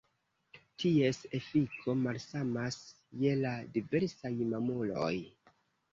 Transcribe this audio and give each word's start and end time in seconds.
Ties 0.83 1.19
efiko 1.39 1.95
malsamas 2.05 2.79
je 3.25 3.35
la 3.45 3.55
diversaj 3.77 4.33
mamuloj. 4.55 5.17